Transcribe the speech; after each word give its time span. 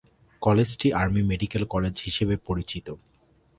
কলেজটি 0.41 0.87
army 0.93 1.21
medical 1.23 1.63
college 1.65 1.95
হিসেবে 2.05 2.35
পরিচিত। 2.47 2.87